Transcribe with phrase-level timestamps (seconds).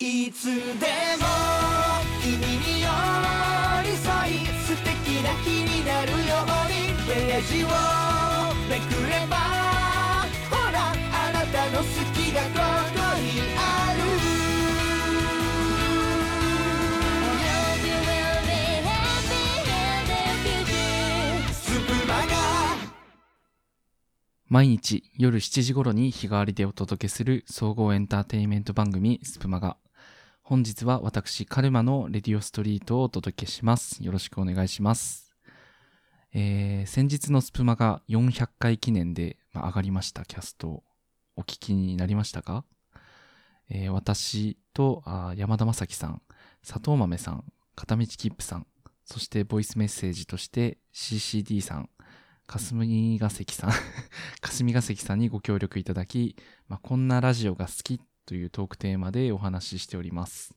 [0.00, 1.24] いつでも
[2.20, 2.88] 君に寄
[3.84, 6.18] り添い素敵な日になるよう
[6.68, 6.84] に。
[7.06, 7.68] ページを
[8.68, 9.36] めくれば
[10.50, 13.03] ほらあなたの好きがここ
[24.54, 29.76] 毎日夜7時頃に日替わりでお届けする総合エンターテインメント番組スプマガ。
[30.44, 34.04] 本日は私カルマのレディオストリートをお届けします。
[34.04, 35.34] よろしくお願いします。
[36.32, 40.84] えー、先日のスプマガ400回記念で、まあ、上がりましたキャスト
[41.34, 42.64] お聞きになりましたか、
[43.68, 46.22] えー私とあ山田正樹さん、
[46.64, 48.68] 佐藤豆さん、片道切符さん、
[49.04, 51.88] そしてボイスメッセージとして CCD さん、
[52.46, 53.70] 霞が関さん、
[54.40, 56.36] 霞が関さんにご協力いただき、
[56.68, 60.54] まあ、こんなラジオが好きというトークテーマでお話ししております。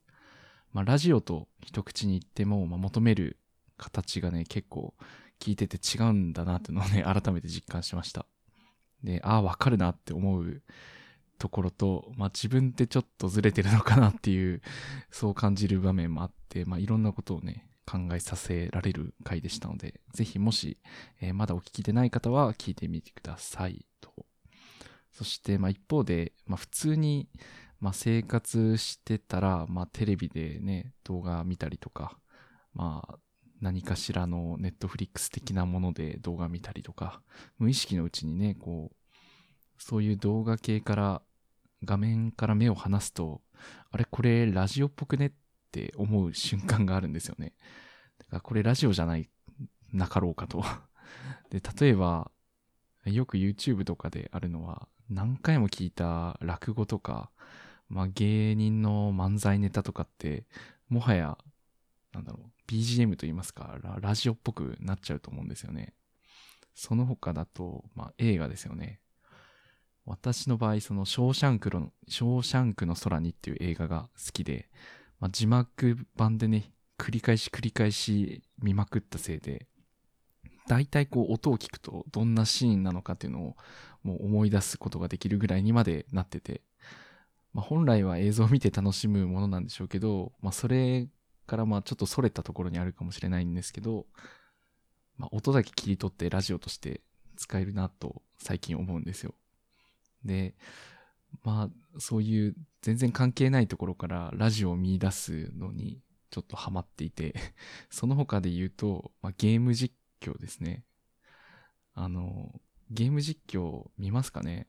[0.73, 3.40] まあ、ラジオと一口に言っても、まあ、求める
[3.77, 4.93] 形がね、結構
[5.40, 8.26] 聞いてて違うんだなっていうのをね、 改めて実感しました。
[9.04, 10.63] で、ああ、わかるなって思う
[11.38, 14.62] ところと、まあ、自分ってちょっとずれてるのかなっていう、
[15.12, 20.77] そう感じる場面もあって、まあ、いろんなことをね、考えさせられる回でしたので、ぜひもし、
[21.21, 24.12] えーまだお聞きでない方は聞いてみてくださいと。
[25.12, 27.30] そして、まあ、一方で、まあ、普通に、
[27.80, 32.20] まあ、生活してたら、まあ、テレビでね、動画見たりとか、
[32.74, 33.18] まあ、
[33.62, 37.21] 何かしらのネットフリックス的なもので動画見たりとか、
[37.58, 41.21] 無意識のうちにね、こう、そういう動画系から、
[41.84, 43.41] 画面から目を離すと、
[43.91, 45.32] あれ、これラジオっぽくねっ
[45.68, 47.54] って思う瞬間があるんですよね。
[48.20, 49.29] だからこれラジオじゃない、
[49.91, 50.63] なかろうかと。
[51.51, 52.32] で、例えば、
[53.05, 57.29] よく YouTube とかであるのは、何回も聞いた落語とか、
[57.90, 60.46] まあ芸人の漫才ネタとかって、
[60.90, 61.37] もはや、
[62.13, 65.94] なんだろう、BGM と言いますか、ララジオっぽくなっちゃうと思うんですよね。
[66.75, 69.00] その他だと、まあ映画ですよね。
[70.08, 74.69] 私の場合、その、ショーシャンクの、ショーシャンクの空にっていう映画が好きで、
[75.20, 79.68] まあ、字幕版でね、繰り返し繰り返し見まくったせいで、
[80.68, 83.56] 大体こう音を聞くとどんなシーンなのかっていうのを
[84.04, 86.62] もう思い出すことができるぐらいにまでなってて、
[87.54, 91.08] まあ、本来は映像を見て楽しむものなんでしょうけど、まあ、それ
[91.48, 94.06] からまあちょっとそれたところにあるかもしれないんですけど、
[95.18, 97.02] まあ、音だけ切り取ってラジオとして
[97.38, 99.34] 使えるなと最近思うんですよ。
[100.26, 100.56] で、
[101.44, 106.00] まあ、そういう全然関係ないところからラジオを見出すのに
[106.30, 107.36] ちょっとハマっていて、
[107.90, 110.84] その他で言うと、まあ、ゲーム実況ですね。
[111.94, 114.68] あの、ゲーム実況見ますかね？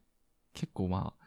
[0.54, 1.24] 結構まあ、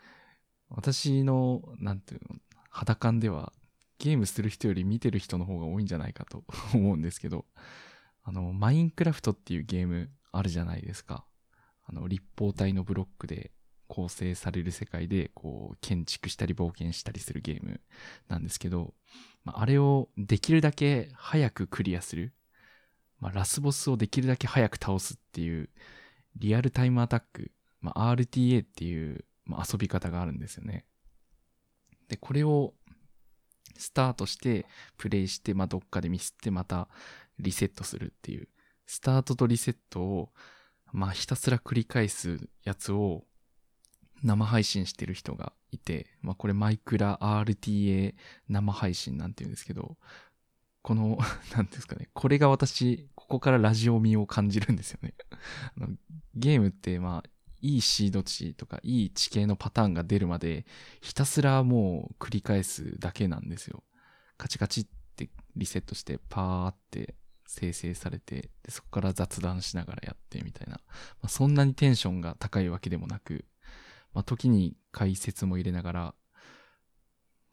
[0.69, 2.39] 私の、なんていうの、
[2.69, 3.53] 肌感では
[3.99, 6.43] ゲームする人より見てる人の方が多いんじゃないかと
[6.73, 7.45] 思うんですけど、
[8.23, 11.25] あの、マインクラフトっていうゲームあるじゃないですか。
[11.83, 13.51] あの、立方体のブロックで
[13.91, 17.81] 構成される世界で、こう、建築したり冒険したりするゲーム
[18.29, 18.93] なんですけど、
[19.43, 22.33] まあ、あれをできるだけ早くクリアする。
[23.19, 25.69] まあ、ラスボスをできるだけ早く倒すっていう、
[26.37, 30.85] リアルタイムアタック、まあ、RTA っていう、まあ、遊び方があるんですよね。
[32.07, 32.73] で、これを
[33.77, 36.87] スタートして、プレイして、まあ、どっかでミスってまた
[37.39, 38.47] リセットするっていう、
[38.85, 40.29] スタートとリセットを、
[40.93, 43.25] まあ、ひたすら繰り返すやつを
[44.23, 48.13] 生配信してる人がいて、まあ、これマイクラ RTA
[48.49, 49.97] 生配信なんて言うんですけど、
[50.81, 51.17] この、
[51.55, 55.13] なんですかね、これが私、ここからラジオ味を感じるんですよね。
[55.77, 55.89] あの
[56.35, 57.29] ゲームって、まあ、
[57.61, 60.65] いいシード値とか、いい地形のパターンが出るまで、
[61.01, 63.83] ひたすらもう繰り返すだけなんですよ。
[64.37, 67.15] カチカチってリセットして、パーって
[67.45, 70.79] 生成されて、でそこから雑談しながらやってみたいな。
[70.87, 73.45] まあ、そんなにテンションが高いわけでもなく、
[74.13, 76.15] まあ、時に解説も入れながら、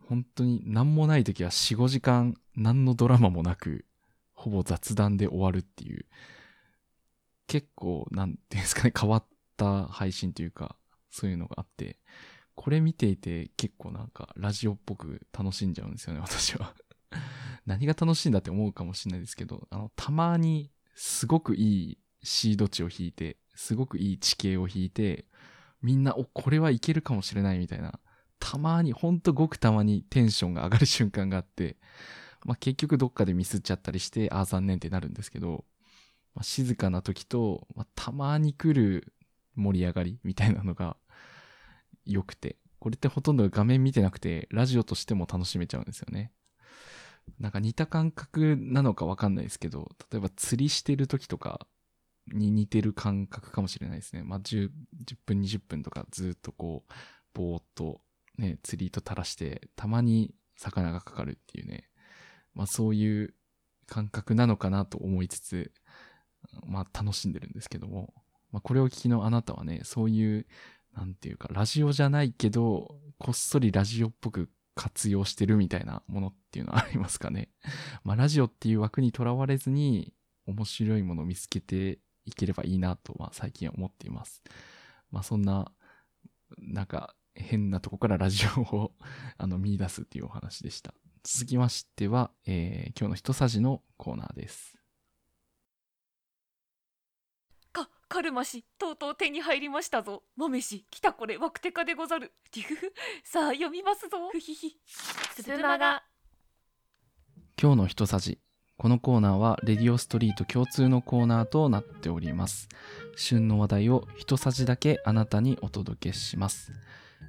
[0.09, 3.85] 本当に何もない時は4、5時間何のドラマもなく、
[4.33, 6.07] ほぼ雑談で終わるっていう、
[7.47, 9.25] 結構、なんていうんですかね、変わっ
[9.57, 10.77] た配信というか、
[11.11, 11.99] そういうのがあって、
[12.59, 16.75] これ見ていて結構なんかラジオっぽく楽しんじゃうんですよね、私は。
[17.67, 25.28] 何が楽しいんだって思うかもしれないですけど、あの、たまにすごくいいシード値を引いて、すごくいい地形を引いて、
[25.83, 28.01] みんな、お、これはいけるかもしれないみたいな、
[28.39, 31.77] たまに、ほんとごくたまにテンションが上がる瞬間があって、
[32.45, 35.65] まあ、結局どっかでミスっちゃったりして、ああ、残念ってなるんですけど、
[36.35, 39.13] まあ、静かな時と、まあ、たまに来る
[39.57, 40.97] 盛り上がりみたいなのが
[42.05, 46.33] 良くて、これってほとんど画面見てなくて、ラジオとしても楽しめちゃうんですよね。
[47.39, 51.67] なんか似た感覚なのかわかんないですけど、例えば釣りしてる時とか
[52.33, 54.23] に似てる感覚かもしれないですね。
[54.23, 54.71] まあ、10,
[55.05, 56.93] 10分、20分とかずっとこう、
[57.35, 58.01] ぼーっと
[58.39, 61.89] ね、釣り糸垂らして、たまに魚がかかるっていうね。
[62.55, 63.35] まあ、そういう
[63.87, 65.73] 感覚なのかなと思いつつ、
[66.67, 68.13] まあ、楽しんでるんですけども、
[68.51, 70.47] まあ、これを聞きのあなたはね、そういう、
[70.95, 77.51] なんていうか、ラジオじゃないけど、こっそりラジオっぽく活用してるみたいなものっていうのはありますかね。
[78.05, 80.13] まあ、ラジオっていう枠にとらわれずに、
[80.47, 81.99] 面白いものを見つけて
[82.29, 84.43] いければいいなと、まあ、最近は思っています。
[85.11, 85.73] まあ、そんな、
[86.59, 88.93] なんか、変なとこからラジオを
[89.39, 90.93] あの見出すっていうお話でした。
[91.23, 94.77] 続きましては、えー今日の一さじのコーナーです。
[97.73, 104.77] かカルマ氏とうとう手に入りましたぞ豆氏来たこれワクテカでござるティフフさあ読みますぞふひひ
[105.37, 106.03] スプマが
[107.61, 108.39] 今日の一さじ。
[108.79, 112.69] このコーナーは、レディオストリート共通のコーナーとなっております。
[113.17, 116.71] 旬の話題を一さじだけあなたにお届けします。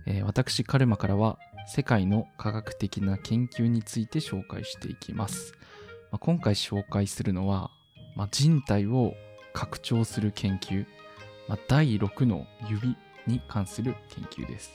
[0.05, 5.53] えー私、カルマからは、世界の科学的な研究について紹介していきます。
[6.11, 7.71] まあ今回紹介するのは、
[8.15, 9.15] まあ人体を
[9.51, 10.85] 拡張する研究、
[11.47, 14.71] まあ第6の指に関する研究です。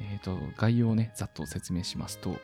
[0.00, 2.38] えっ、と、概要をね、ざっと説明しますと、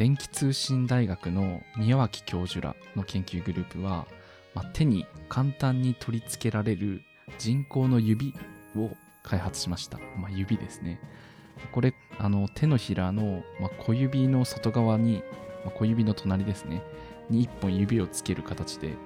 [0.00, 4.06] 電気通信大学の宮脇教授らの研究グループは、
[4.54, 7.02] まあ手に簡単に取り付けられる
[7.36, 8.34] 人工の指
[8.78, 9.98] を開発しました。
[10.16, 11.02] まあ、指ですね。
[11.70, 15.22] これ、あの手のひらの、まあ、小指の外側に、
[15.66, 16.82] まあ、小指の隣ですね、
[17.28, 18.96] に一本指をつける形でこ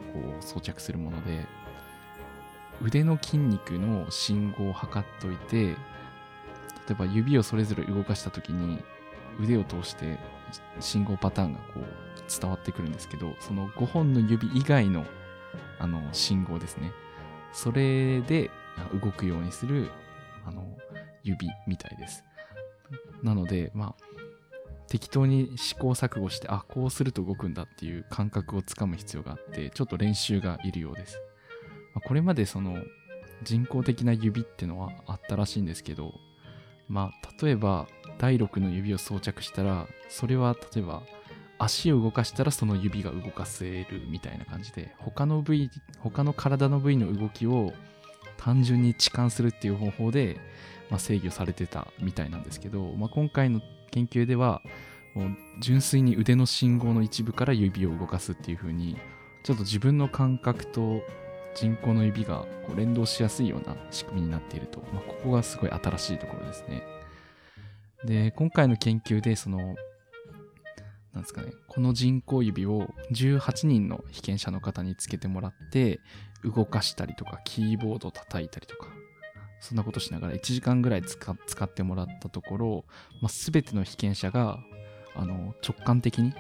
[0.41, 1.45] う装着するもので、
[2.81, 5.75] 腕の筋肉の信号を測っといて、例
[6.93, 8.79] えば指をそれぞれ動かした時に
[9.41, 10.21] 腕を通して
[10.81, 11.85] 信号パターンがこう
[12.41, 15.05] 伝わってくるんですけどその5本の指以外の
[15.79, 16.93] あの信号ですね。
[17.53, 18.51] それで
[19.01, 19.91] 動くようにする
[20.45, 20.65] あの
[21.23, 22.25] 指みたいです。
[23.23, 24.15] なのでまあ
[24.89, 31.21] 適当に試行錯誤してあこうすると動くんだっていう感覚をつかむ必要があってちょっと練習がいるようです、
[31.95, 32.77] まこれまでその
[33.43, 36.13] 人工的な指ってのはあったらしいんですけど
[36.89, 37.87] まあ例えば
[38.19, 41.03] 第6の指を装着したらそれは例えば
[41.59, 47.73] 足を動かしたらその指が動かせるみたいな感じで他の部位他の体の部位の動きを
[48.37, 50.39] 単純に置換するっていう方法で、
[50.91, 53.61] まあ、制御されてたみたいなんですけど、まあ、今回の
[53.91, 54.63] 研究では
[55.15, 55.29] もう
[55.61, 58.99] 純粋に腕の信号の一部から指を動かすっていう風に
[59.45, 61.03] ちょっと自分の感覚と
[61.55, 66.83] 人工の指がこう連動しやすいような仕組みになっていると、まあ、ここがすごい新しいところですね。
[68.05, 69.59] で、今回の研究で、その、
[71.13, 76.01] なんですかね、この人工指を18人の被験者の方につけてもらって、
[76.45, 78.89] 動かしたりとか、キーボード叩いたりとか、
[79.61, 82.85] そんなことしながら1時間ぐらい使ってもらったところ、
[83.23, 84.59] まあ、全ての被験者が、
[85.15, 86.35] あの、直感的に、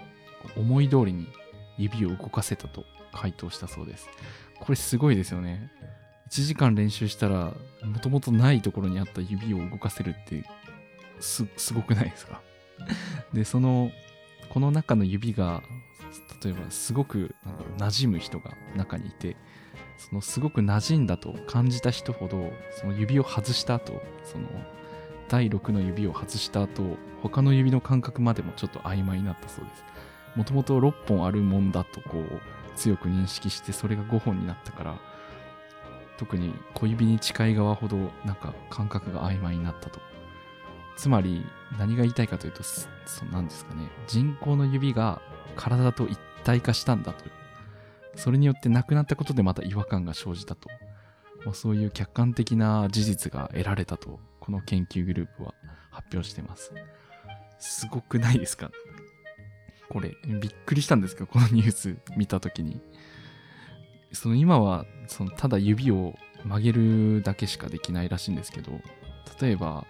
[0.59, 1.27] 思い通りに
[1.79, 4.09] 指を動かせたと回答したそうです。
[4.61, 5.71] これすごいですよね。
[6.31, 7.53] 1時間練習したら、
[7.83, 10.45] もともとないところにあった指を動かせるって、
[11.21, 12.41] す、すごくないですか？
[13.33, 13.91] で、その、
[14.51, 15.63] この中の指が、
[16.43, 19.37] 例えばすごくなんだろう馴染む人が中にいて、
[19.97, 24.47] そのすごく馴染んだと感じた人ほど、その指を外した後、その、
[25.29, 29.85] 第6の指を外した後、他の指の感覚までもちょっと曖昧になったそうです。
[30.37, 32.41] もともと6本あるもんだとこう、
[32.75, 34.99] 強く認識して、それが5本になったから、
[36.17, 40.01] 特に小指に近い側ほどなんか感覚が曖昧になったと。
[40.97, 41.45] つまり
[41.77, 42.87] 何が言いたいかというと、そ
[43.33, 45.21] なんですかね、人工の指が
[45.57, 47.25] 体と一体化したんだと。
[48.15, 50.69] それによってなくなったことでまた違和感が生じたと。
[51.45, 55.55] まあそういう客観的な事実が得られたと、この研究グループは
[55.91, 56.73] 発表してます。
[57.59, 58.71] すごくないですか？
[59.89, 62.81] これ、びっくりしたんですけど、このニュース見たときに。
[64.13, 66.15] その今は、そのただ指を
[66.45, 68.81] 曲げるだけしかできないらしいんですけど、
[69.41, 69.87] 例えば、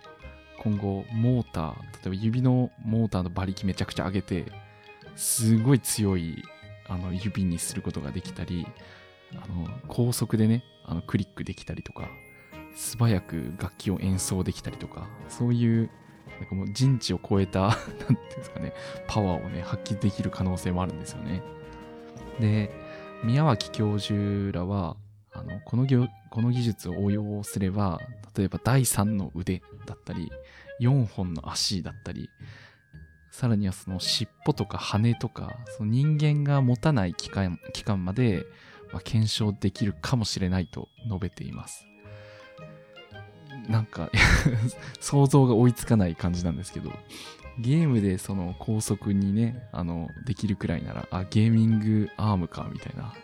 [0.58, 4.46] 今後、モーター、例えば指のモーターの馬力めちゃくちゃ上げて、
[5.16, 6.42] すごい強い
[6.88, 8.66] あの指にすることができたり、
[9.32, 12.08] あの高速でね、あのクリックできたりとか、
[12.74, 15.90] 素早く楽器を演奏できたりとか、そういう、
[16.40, 18.72] なんかもう人知を超えた、 なんていうんですかね、
[19.06, 21.42] パワーをね、発揮できる可能性もあるんですよね。
[22.40, 22.70] で、
[23.22, 24.96] 宮脇教授らは、
[25.32, 25.86] あのこの
[26.30, 28.00] この技術を応用すれば、
[28.36, 30.30] 例えば第3の腕だったり、
[30.80, 32.28] 4本の足だったり、
[33.30, 38.44] さらにはその尻尾とか羽とか、その人間が持たない期間期間まで、
[38.92, 41.84] まあ、検証できるかもしれないと述べています。
[43.68, 44.10] なんか、
[45.00, 46.92] 想像が追いつかない感じなんですけど、
[47.58, 53.14] ゲームでその高速にね、あの、できるくらいなら、あ、ゲーミングアームか、みたいな、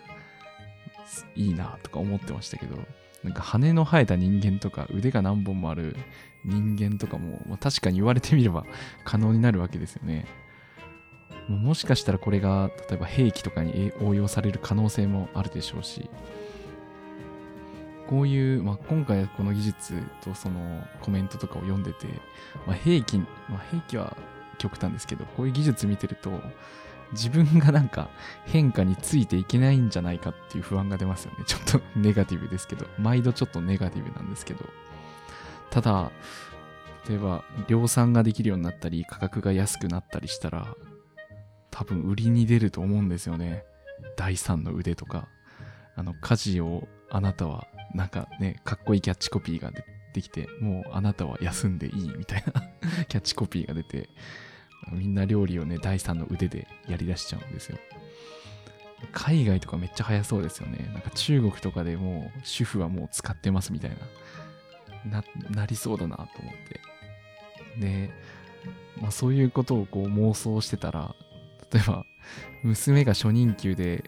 [1.34, 2.78] いいな、とか思ってましたけど、
[3.24, 5.94] なんか羽の生えた人間とか腕が何本もある
[6.44, 8.64] 人間とかも、まあ、確かに言われてみれば
[9.04, 10.26] 可能になるわけですよね。
[11.48, 16.08] もしかしたらこれが例えば兵器とかに応用される可能性もあるでしょうし、
[18.10, 22.08] こういう、まあ、今回この技術とそのコメントとかを読んでて、
[22.66, 24.16] まあ、兵器、まあ、兵器は
[24.58, 26.32] 極端ですけど、こういう技術見てると、
[27.12, 28.10] 自分がなんか
[28.46, 31.44] 変化についていけないんじゃないかっていう不安が出ますよね。
[31.46, 34.64] ちょっとネガティブですけど、毎度ちょっとネガティブなんですけど。
[35.70, 36.10] ただ、
[37.08, 40.66] 例えば量産ができるようになったり、価格が安くなったりしたら、
[41.70, 43.64] 多分売りに出ると思うんですよね。
[44.16, 45.28] 第三の腕とか。
[45.96, 49.82] あの、家事をあなたは、なんかね、かっこいいキャッチコピーが出
[50.14, 52.62] てきて、もうあなたは休んでいいみたいな
[53.08, 54.08] キャッチコピーが出て、
[54.92, 57.78] みんな料理をね、第三の腕でやり出しちゃうんですよ。
[59.12, 60.90] 海外とかめっちゃ早そうですよね。
[60.92, 63.96] なんか中国とかでもう主婦はもう使ってますみたい
[65.04, 66.80] な、な、なりそうだなと思って。
[67.80, 68.10] で、
[69.00, 71.14] まあそういうことをこう妄想してたら、
[71.72, 72.04] 例えば
[72.62, 74.04] 娘が初任給で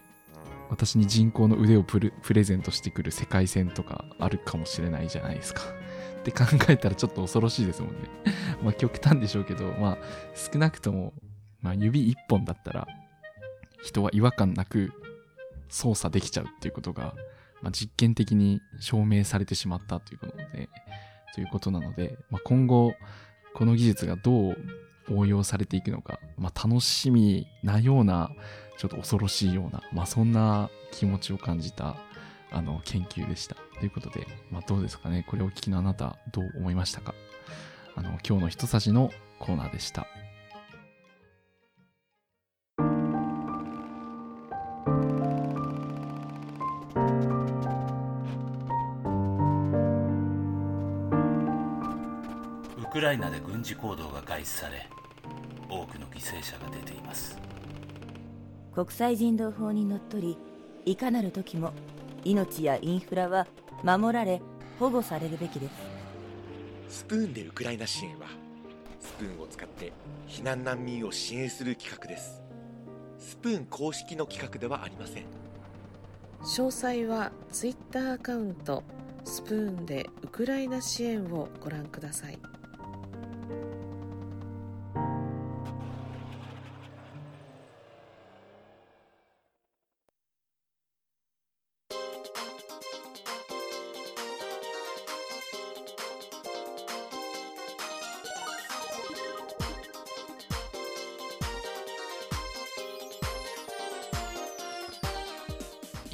[0.69, 1.99] 私に人工の腕をプ
[2.33, 5.61] レゼントしてくる世界線とかあるかもしれないじゃないですか。
[6.19, 8.09] って考えたらちょっと恐ろしいですもんね。
[8.63, 9.97] まあ極端でしょうけど、まあ
[10.33, 11.13] 少なくとも、
[11.61, 12.87] まあ指一本だったら
[13.83, 14.91] 人は違和感なく
[15.69, 17.13] 操作できちゃうっていうことが、
[17.61, 20.69] まあ、実験的に証明されてしまったということで、
[21.33, 22.93] ということなので、まあ、今後
[23.53, 24.57] この技術がどう
[25.09, 28.31] 応用されていくのか、まあ、楽しみなような、
[28.77, 31.95] ちょっと恐ろしいような、まあ、そんな気持ちを感じた、
[32.51, 33.55] あの、研究でした。
[33.79, 35.25] ということで、まあ、どうですかね？
[35.27, 37.13] これを聞きのあなた、どう思いましたか？
[37.95, 40.07] あの、今日の一さじのコーナーでした。
[52.77, 54.87] ウクライナで軍事行動が開始され
[55.67, 57.39] 多くの犠牲者が出ています
[58.75, 60.37] 国際人道法にのっとり
[60.85, 61.73] いかなる時も
[62.23, 63.47] 命やインフラは
[63.83, 64.41] 守られ
[64.79, 65.69] 保護されるべきで
[66.89, 66.99] す。
[66.99, 68.27] スプーンでウクライナ支援は
[68.99, 69.91] スプーンを使って
[70.27, 72.41] 避難難民を支援する企画です。
[73.17, 75.43] スプーン公式の企画ではありません。
[76.43, 78.83] 詳細は Twitter アカウント
[79.23, 82.37] スプーンでウクライナ支援をご覧ください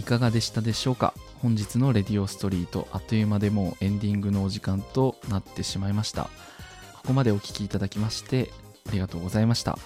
[0.09, 1.13] かがでしたでしょうか？
[1.43, 6.23] 本日のレディオストリートあっという間でもうエンディングのお時間となってしまいました。
[6.95, 8.49] ここまでお聞きいただきまして
[8.87, 9.77] ありがとうございました。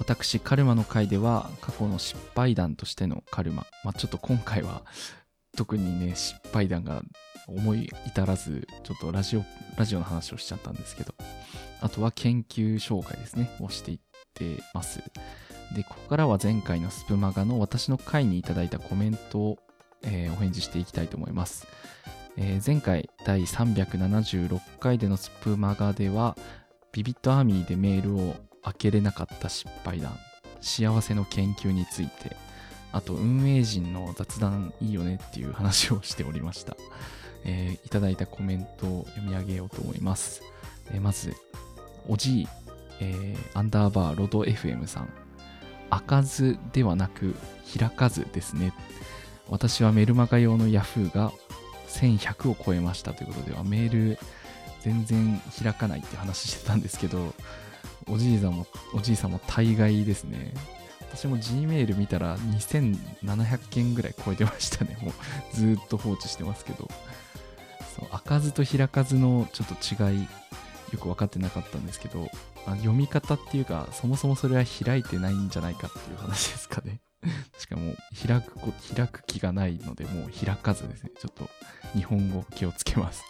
[0.00, 4.82] 私カルマの回では過去の失敗談としてのカルマ、まあ、ちょっと今回は
[5.56, 7.02] 特にね失敗談が
[7.46, 9.44] 思い至らずちょっとラジオ
[9.76, 11.14] ラジオの話をしちゃったんですけど。
[11.82, 13.98] あとは研究紹介ですねをしていっ
[14.34, 15.00] てます。
[15.74, 19.58] で、ここからは前回のスプマガの私の回にいただいたコメントを、
[20.02, 21.66] えーお返事していきたいと思います。
[22.36, 26.36] えー前回第376回でのスプマガでは、
[26.92, 30.18] ビビットアーミーでメールを開けれなかった失敗談、
[30.60, 32.36] 幸せの研究について、
[32.92, 36.76] あと運営陣の雑談いいよねっていう話をしておりました。
[37.44, 40.42] えーいただいたコメントを読み上げようと思います。
[40.90, 41.34] えーまず、
[42.08, 42.48] おじい、
[43.00, 45.19] えーアンダーバーロド FM さん。
[45.90, 47.34] 開かずではなく
[47.78, 48.72] 開かずですね。
[49.48, 51.32] 私はメルマガ用の Yahoo が
[51.88, 54.18] 1100を超えましたということではメール
[54.80, 57.34] 全然開かないって話してたんですけど
[58.06, 60.54] おじいさんもおじいさんも大概ですね。
[61.12, 64.96] 私も Gmail 見たら2700件ぐらい超えてましたね。
[65.02, 65.12] もう
[65.52, 66.88] ずっと放置してますけど。
[67.96, 70.28] そう開かずと開かずのちょっと違い
[70.92, 72.28] よく分かってなかったんですけど
[72.66, 77.00] あ読み方っていうかそもそもそれは開いてないんじゃないかっていう話ですかね
[77.58, 77.94] しかも
[78.26, 81.48] 開くこ開く気がないのでもう開かずですねちょっと
[81.94, 83.22] 日本語気をつけます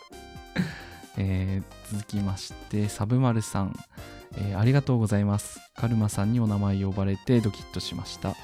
[1.17, 3.77] えー続きまして、サブマルさん、
[4.37, 5.59] えーありがとうございます。
[5.75, 8.37] カルマさんにお名前呼ばれてドキッとしました。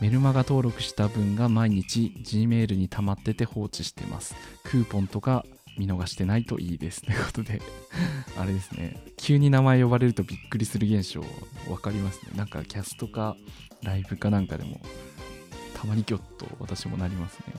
[0.00, 4.34] メルマガ登録した分が毎日 Gmail に溜まってて放置してます。
[4.64, 7.02] クーポンとか見逃してないといいです。
[7.02, 7.60] ということで、
[8.38, 11.20] あれですね、急に名前呼ばれるとびっくりする現象
[11.70, 12.32] わかりますね。
[12.34, 13.36] なんかキャストか
[13.82, 14.80] ライブかなんかでも
[15.74, 17.54] たまにギョッと私もなりますね。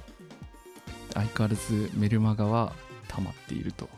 [1.13, 2.73] 相変わらずメルマガは
[3.07, 3.89] 溜まっていると。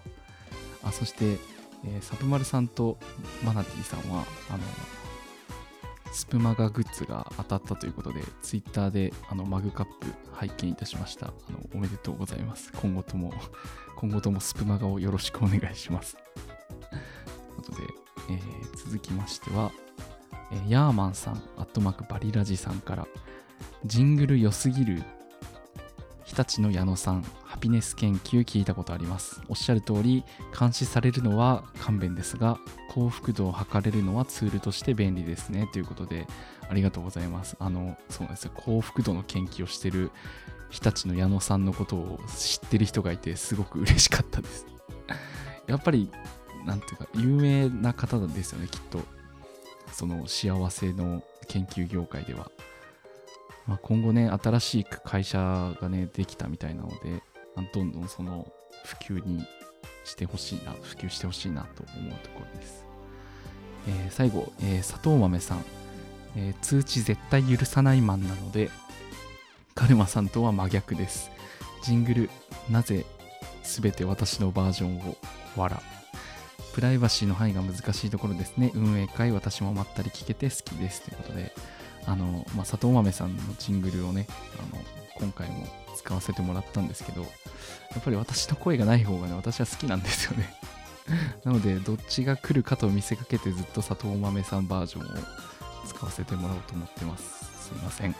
[0.83, 1.39] あ、そして、
[1.85, 2.97] えーサブマルさんと
[3.43, 4.63] マナティさんは、あの、
[6.11, 11.27] スプマガグッズが当たったということで、ツイッターであのマグカップ拝見いたしました。
[11.27, 12.71] あのおめでとうございます。
[12.73, 13.33] 今後とも、
[13.95, 16.15] 今後ともスプマガをよろしくお願いします。
[16.15, 17.77] ということで、
[18.29, 19.71] えー続きましては、
[20.51, 23.07] えーヤーマンさん、アットマークバリラジさんから、
[23.85, 25.03] ジングル良すぎる
[26.25, 27.25] 日立の矢野さん、
[27.57, 29.41] ハピネス研究聞いたことあります。
[29.49, 30.23] おっしゃる通り、
[30.57, 32.59] 監視されるのは勘弁ですが、
[32.91, 35.67] 幸福度を測れるのはツールとして便利ですね。
[35.73, 36.27] ということで、
[36.69, 37.57] ありがとうございます。
[37.57, 38.51] あの、そうなんですよ。
[38.53, 40.11] 幸福度の研究をしてる
[40.69, 44.67] 日立の矢野さんのことを知ってる人がいて、すごく嬉しかったです。
[45.65, 46.11] やっぱり、
[46.63, 48.99] なんていうか、有名な方ですよね、きっと。
[49.91, 52.51] その幸せの研究業界では。
[53.67, 57.21] まあ、今後ね、新しい会社がね、できたみたいなので、
[57.73, 58.47] どんどんその
[58.85, 59.45] 普及に
[60.03, 62.85] してほしいな、普及してほしいなと思うところです。
[63.87, 65.65] えー最後、えー砂糖豆さん、
[66.35, 68.69] えー通知絶対許さないマンなので、
[69.75, 71.29] カルマさんとは真逆です。
[71.83, 72.29] ジングル、
[72.69, 73.05] なぜ
[73.63, 75.17] 全て私のバージョンを、
[75.55, 75.81] わら。
[76.73, 78.71] プライバシーの範囲が難しいところですね。
[78.75, 81.01] 運営会、私もまったり聞けて好きです。
[81.01, 81.53] ということで、
[82.07, 84.81] あの、まあ、佐藤豆さんのジングルをね、あの、
[85.19, 87.27] 今回も使わせてもらったんですけど、や
[87.99, 90.53] っぱり私の声がない方がね、私は好きなんですよね。
[91.43, 95.23] なので、どっちが来るかと見せかけてずっと佐藤豆さんバージョンを
[95.85, 97.67] 使わせてもらおうと思ってます。
[97.67, 98.15] すいません。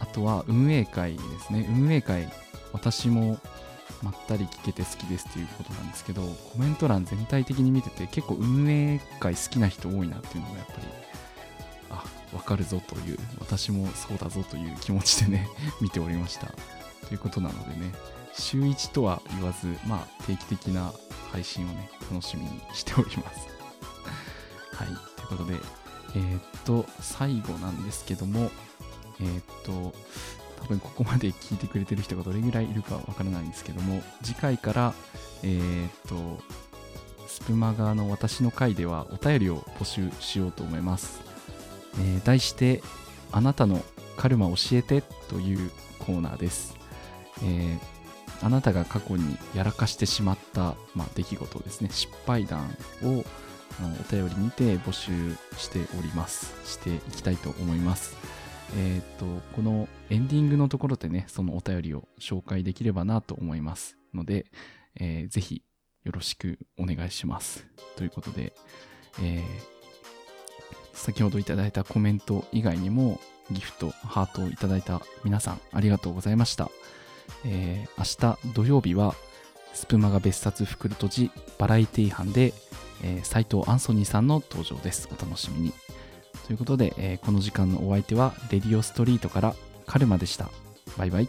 [0.00, 1.66] あとは、運営会ですね。
[1.68, 2.28] 運営会、
[2.72, 3.38] 私も
[4.02, 11.05] まったり聞けて好きですっていうことなんですけど、コメント欄全体的に見てて、結構運営会好きな人多いなっていうのがやっぱり
[11.90, 15.48] あ分かるぞという私もそうだぞという気持ちでね
[15.80, 16.46] 見ておりました。
[17.06, 17.92] ということなのでね
[18.34, 20.92] 週1とは言わずまあ定期的な
[21.32, 23.46] 配信をね楽しみにしております。
[24.74, 25.60] はいということで
[26.14, 28.50] えーっと最後なんですけども
[29.20, 29.94] えーっと
[30.62, 34.94] 多分ここまで聞いてくれてる人がどれぐらいいるかわからないんですけども次回から
[35.42, 36.42] えーっと
[37.28, 41.35] スプマガの私の回ではお便りを募集しようと思います。
[41.98, 42.82] えー題して
[43.32, 43.84] 「あなたの
[44.16, 46.76] カルマ教えて」というコーナーです、
[47.42, 47.96] えー
[48.42, 51.88] あなたが過去にやらかしてしまった、まあ、出来事ですね。
[51.90, 53.24] 失敗談を
[53.80, 56.54] お便りにて募集しております。
[56.68, 58.14] していきたいと思います。
[58.76, 63.96] えっ、とこのエンディングのところでねそのお便りを紹介できればなと思います。
[64.12, 64.46] ので、
[64.96, 65.62] えーぜひ
[66.04, 67.66] よろしくお願いします。
[67.96, 68.54] ということで、
[69.22, 69.75] えー
[70.96, 76.70] 先ほどいただいたコメント以外にもギフト、ハートをいただいた皆さんありがとうございました。
[77.44, 79.14] えー明日土曜日は
[79.72, 82.52] スプマガ別冊袋とじバラエティ班で、
[83.02, 85.08] えー斉藤アンソニーさんの登場です。
[85.12, 85.72] お楽しみに。
[86.46, 89.54] ということで、えーこの時間のお相手はレディオストリートから
[89.86, 90.50] カルマでした。
[90.96, 91.28] バイバイ。